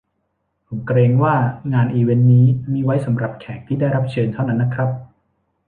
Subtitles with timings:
[0.67, 1.35] ผมเกรงว่า
[1.73, 4.89] งานอีเวนท์นี้มีไว้สำหรับแขกที่ได้รับเชิญเท่านั้นนะครับ